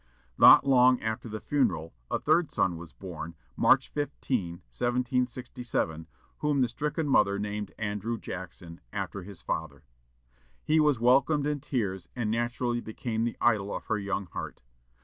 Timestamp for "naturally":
12.31-12.81